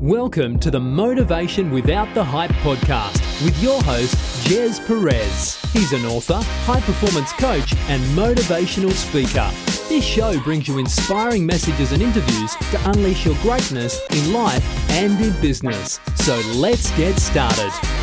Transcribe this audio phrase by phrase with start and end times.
[0.00, 4.14] Welcome to the Motivation Without the Hype podcast with your host,
[4.46, 5.60] Jez Perez.
[5.74, 9.50] He's an author, high performance coach, and motivational speaker.
[9.90, 15.22] This show brings you inspiring messages and interviews to unleash your greatness in life and
[15.22, 16.00] in business.
[16.14, 17.99] So let's get started.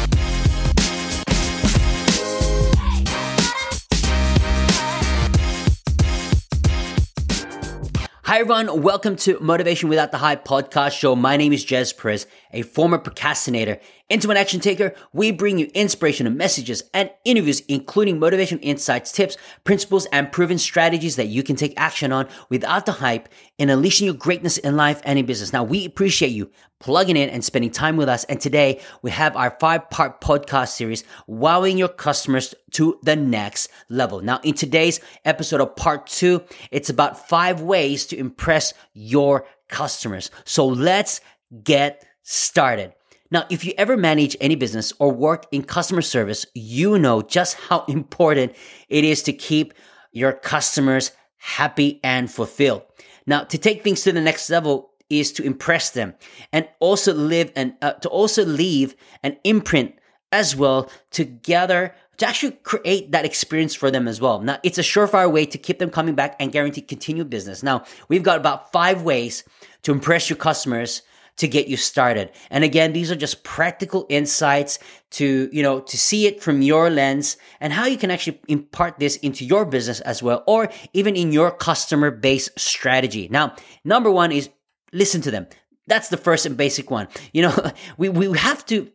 [8.37, 11.15] Hi everyone, welcome to Motivation Without the Hype podcast show.
[11.15, 13.79] My name is Jez Perez, a former procrastinator
[14.09, 14.93] into an action taker.
[15.13, 21.15] We bring you inspirational messages and interviews, including motivation insights, tips, principles, and proven strategies
[21.17, 25.01] that you can take action on without the hype in unleashing your greatness in life
[25.03, 25.53] and in business.
[25.53, 28.23] Now, we appreciate you plugging in and spending time with us.
[28.25, 33.69] And today we have our five part podcast series, wowing your customers to the next
[33.89, 34.21] level.
[34.21, 40.31] Now, in today's episode of part two, it's about five ways to impress your customers.
[40.45, 41.21] So let's
[41.63, 42.93] get started.
[43.31, 47.55] Now, if you ever manage any business or work in customer service, you know just
[47.55, 48.53] how important
[48.89, 49.73] it is to keep
[50.11, 52.83] your customers happy and fulfilled.
[53.25, 56.15] Now, to take things to the next level is to impress them
[56.51, 58.93] and also live and uh, to also leave
[59.23, 59.95] an imprint
[60.33, 64.41] as well together to actually create that experience for them as well.
[64.41, 67.63] Now, it's a surefire way to keep them coming back and guarantee continued business.
[67.63, 69.45] Now, we've got about five ways
[69.83, 71.03] to impress your customers
[71.37, 72.31] to get you started.
[72.49, 74.79] And again, these are just practical insights
[75.11, 78.99] to, you know, to see it from your lens and how you can actually impart
[78.99, 83.27] this into your business as well, or even in your customer base strategy.
[83.31, 84.49] Now, number one is
[84.91, 85.47] listen to them.
[85.85, 87.07] That's the first and basic one.
[87.33, 88.91] You know, we, we have to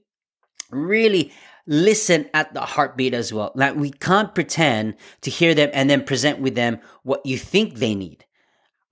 [0.71, 1.33] really
[1.67, 3.53] listen at the heartbeat as well.
[3.55, 7.77] Like we can't pretend to hear them and then present with them what you think
[7.77, 8.25] they need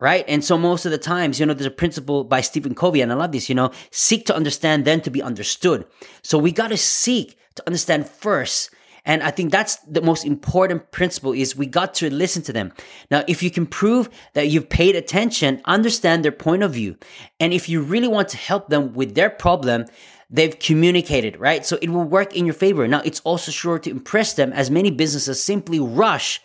[0.01, 0.25] right?
[0.27, 3.13] And so most of the times, you know, there's a principle by Stephen Covey, and
[3.13, 5.87] I love this, you know, seek to understand, then to be understood.
[6.23, 8.71] So we got to seek to understand first.
[9.05, 12.73] And I think that's the most important principle is we got to listen to them.
[13.11, 16.97] Now, if you can prove that you've paid attention, understand their point of view.
[17.39, 19.87] And if you really want to help them with their problem,
[20.29, 21.65] they've communicated, right?
[21.65, 22.87] So it will work in your favor.
[22.87, 26.41] Now, it's also sure to impress them as many businesses simply rush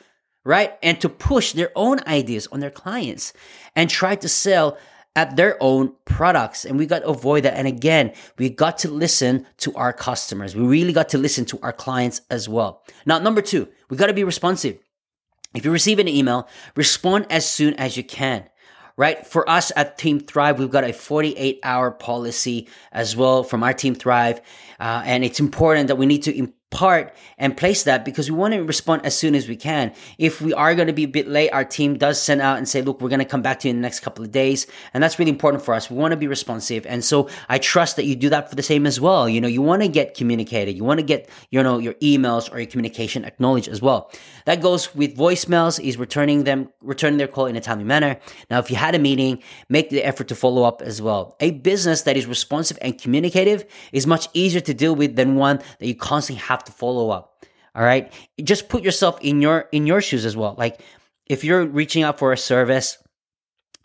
[0.46, 0.78] right?
[0.82, 3.34] And to push their own ideas on their clients
[3.76, 4.78] and try to sell
[5.18, 6.64] at their own products.
[6.64, 7.56] And we got to avoid that.
[7.56, 10.56] And again, we got to listen to our customers.
[10.56, 12.84] We really got to listen to our clients as well.
[13.06, 14.78] Now, number two, we got to be responsive.
[15.54, 18.46] If you receive an email, respond as soon as you can
[18.98, 19.26] right?
[19.28, 23.74] For us at Team Thrive, we've got a 48 hour policy as well from our
[23.74, 24.40] Team Thrive.
[24.80, 26.34] Uh, and it's important that we need to
[26.76, 29.94] part and place that because we want to respond as soon as we can.
[30.18, 32.68] If we are going to be a bit late, our team does send out and
[32.68, 34.68] say, look, we're going to come back to you in the next couple of days.
[34.94, 35.90] And that's really important for us.
[35.90, 36.86] We want to be responsive.
[36.86, 39.30] And so I trust that you do that for the same as well.
[39.30, 40.76] You know, you want to get communicated.
[40.76, 44.12] You want to get, you know, your emails or your communication acknowledged as well.
[44.46, 48.20] That goes with voicemails is returning them, returning their call in a timely manner.
[48.50, 51.38] Now, if you had a meeting, make the effort to follow up as well.
[51.40, 53.64] A business that is responsive and communicative
[53.94, 57.46] is much easier to deal with than one that you constantly have to follow up.
[57.76, 58.12] All right.
[58.42, 60.56] Just put yourself in your in your shoes as well.
[60.58, 60.80] Like
[61.26, 62.98] if you're reaching out for a service,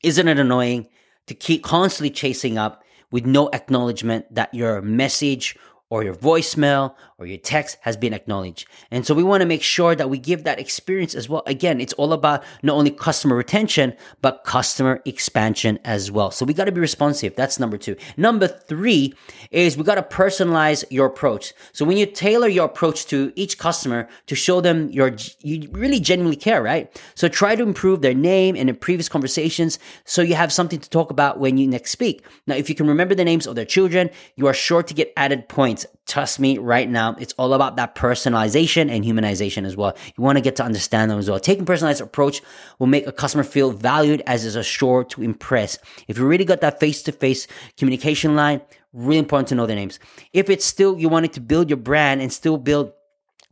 [0.02, 0.88] isn't it annoying
[1.26, 5.56] to keep constantly chasing up with no acknowledgement that your message
[5.90, 8.66] or your voicemail or your text has been acknowledged.
[8.90, 11.42] And so we want to make sure that we give that experience as well.
[11.46, 16.30] Again, it's all about not only customer retention, but customer expansion as well.
[16.30, 17.34] So we got to be responsive.
[17.36, 17.96] That's number two.
[18.16, 19.14] Number three
[19.50, 21.52] is we got to personalize your approach.
[21.72, 26.00] So when you tailor your approach to each customer to show them your, you really
[26.00, 26.90] genuinely care, right?
[27.16, 30.88] So try to improve their name and in previous conversations so you have something to
[30.88, 32.24] talk about when you next speak.
[32.46, 35.12] Now, if you can remember the names of their children, you are sure to get
[35.16, 35.79] added points.
[36.06, 39.96] Trust me right now it's all about that personalization and humanization as well.
[40.16, 41.38] You want to get to understand them as well.
[41.38, 42.42] Taking personalized approach
[42.78, 45.78] will make a customer feel valued as is a sure to impress.
[46.08, 47.46] If you really got that face to face
[47.76, 48.60] communication line,
[48.92, 49.99] really important to know their names.
[50.32, 52.93] If it's still, you wanted to build your brand and still build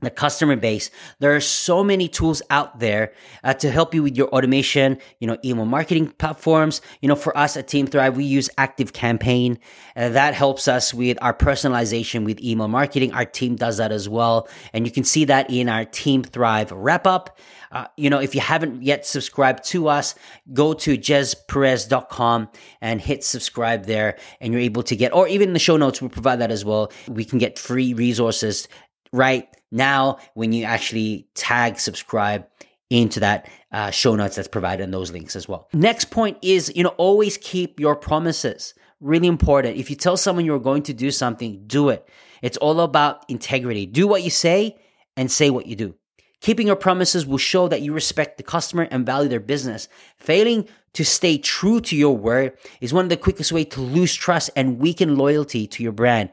[0.00, 0.90] the customer base.
[1.18, 3.12] There are so many tools out there
[3.42, 6.80] uh, to help you with your automation, you know, email marketing platforms.
[7.02, 9.58] You know, for us at Team Thrive, we use Active Campaign.
[9.96, 13.12] Uh, that helps us with our personalization with email marketing.
[13.12, 14.48] Our team does that as well.
[14.72, 17.38] And you can see that in our Team Thrive wrap up.
[17.70, 20.14] Uh, you know, if you haven't yet subscribed to us,
[20.54, 22.48] go to jezperez.com
[22.80, 26.00] and hit subscribe there and you're able to get, or even in the show notes,
[26.00, 26.90] we provide that as well.
[27.08, 28.68] We can get free resources
[29.12, 32.46] right now when you actually tag subscribe
[32.90, 35.68] into that uh, show notes that's provided in those links as well.
[35.72, 39.76] Next point is, you know, always keep your promises, really important.
[39.76, 42.08] If you tell someone you're going to do something, do it.
[42.40, 43.84] It's all about integrity.
[43.84, 44.78] Do what you say
[45.16, 45.94] and say what you do.
[46.40, 49.88] Keeping your promises will show that you respect the customer and value their business.
[50.18, 54.14] Failing to stay true to your word is one of the quickest way to lose
[54.14, 56.30] trust and weaken loyalty to your brand.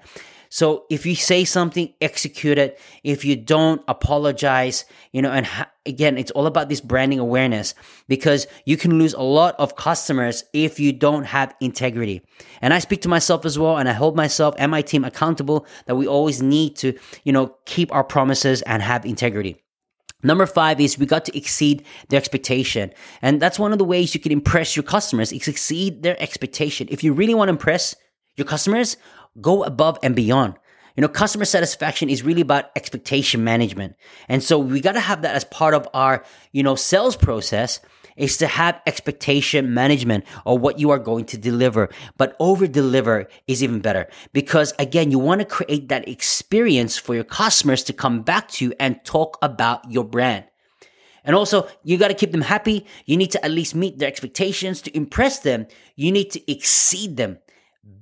[0.55, 2.79] So if you say something, execute it.
[3.03, 4.85] If you don't, apologize.
[5.11, 7.73] You know, and ha- again, it's all about this branding awareness
[8.07, 12.21] because you can lose a lot of customers if you don't have integrity.
[12.61, 15.67] And I speak to myself as well, and I hold myself and my team accountable
[15.87, 19.61] that we always need to, you know, keep our promises and have integrity.
[20.23, 22.93] Number five is we got to exceed their expectation.
[23.21, 26.87] And that's one of the ways you can impress your customers, is exceed their expectation.
[26.89, 27.93] If you really want to impress
[28.37, 28.95] your customers,
[29.41, 30.55] go above and beyond.
[30.95, 33.95] You know, customer satisfaction is really about expectation management.
[34.29, 36.23] And so we got to have that as part of our,
[36.53, 37.81] you know, sales process
[38.15, 41.89] is to have expectation management of what you are going to deliver.
[42.17, 47.13] But over deliver is even better because again, you want to create that experience for
[47.13, 50.45] your customers to come back to you and talk about your brand.
[51.25, 52.85] And also, you got to keep them happy.
[53.05, 55.65] You need to at least meet their expectations to impress them.
[55.95, 57.39] You need to exceed them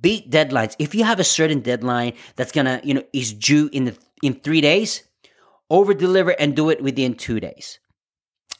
[0.00, 0.74] beat deadlines.
[0.78, 4.34] If you have a certain deadline that's gonna, you know, is due in the in
[4.34, 5.04] three days,
[5.70, 7.78] over deliver and do it within two days.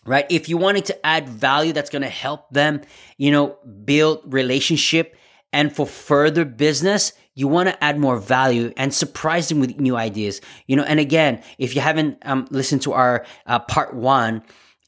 [0.06, 0.26] Right?
[0.28, 2.82] If you wanted to add value that's gonna help them,
[3.16, 5.16] you know, build relationship
[5.52, 9.96] and for further business, you want to add more value and surprise them with new
[9.96, 10.40] ideas.
[10.66, 14.42] You know, and again, if you haven't um, listened to our uh, part one,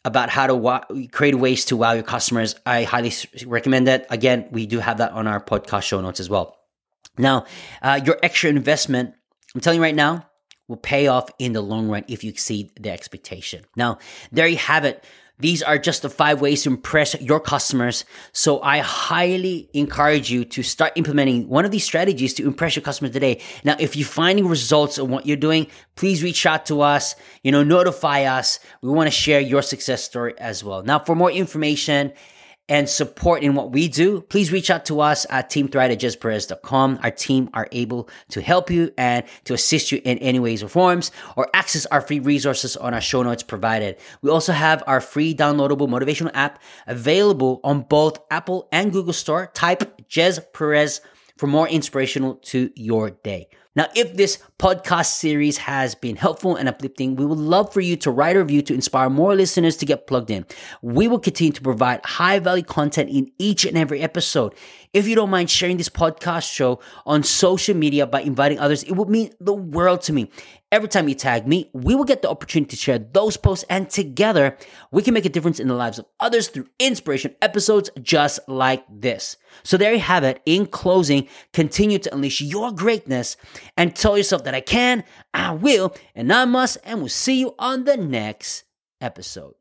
[0.07, 3.13] about how to create ways to wow your customers, I highly
[3.45, 4.07] recommend that.
[4.09, 6.57] Again, we do have that on our podcast show notes as well.
[7.19, 7.45] Now,
[7.83, 9.15] uh, your extra investment,
[9.53, 10.25] I'm telling you right now,
[10.69, 13.65] will pay off in the long run if you exceed the expectation.
[13.75, 13.99] Now,
[14.31, 15.05] there you have it.
[15.39, 18.07] These are just the five ways to impress your customers.
[18.33, 22.83] So I highly encourage you to start implementing one of these strategies to impress your
[22.83, 23.43] customers today.
[23.63, 27.53] Now, if you're finding results of what you're doing, please reach out to us, you
[27.53, 28.61] know, notify us.
[28.81, 30.83] We want to share your success story as well.
[30.83, 32.13] Now, for more information,
[32.69, 36.99] and support in what we do, please reach out to us at teamthrive at jezperez.com.
[37.03, 40.69] Our team are able to help you and to assist you in any ways or
[40.69, 43.97] forms or access our free resources on our show notes provided.
[44.23, 49.51] We also have our free downloadable motivational app available on both Apple and Google Store.
[49.55, 51.01] Type Jez Perez
[51.37, 53.49] for more inspirational to your day.
[53.77, 57.95] Now, if this podcast series has been helpful and uplifting, we would love for you
[57.97, 60.47] to write a review to inspire more listeners to get plugged in.
[60.81, 64.55] We will continue to provide high value content in each and every episode.
[64.95, 68.93] If you don't mind sharing this podcast show on social media by inviting others, it
[68.93, 70.31] would mean the world to me.
[70.77, 73.89] Every time you tag me, we will get the opportunity to share those posts, and
[73.89, 74.59] together
[74.91, 78.85] we can make a difference in the lives of others through inspiration episodes just like
[78.91, 79.39] this.
[79.63, 80.43] So, there you have it.
[80.45, 83.39] In closing, continue to unleash your greatness
[83.79, 85.03] and tell yourself that I can,
[85.33, 88.65] I will, and I must, and we'll see you on the next
[89.01, 89.55] episode.